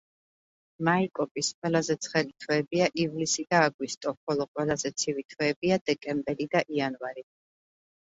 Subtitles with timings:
[0.87, 7.31] მაიკოპის ყველაზე ცხელი თვეებია ივლისი და აგვისტო, ხოლო ყველაზე ცივი თვეებია დეკემბერი და იანვარი.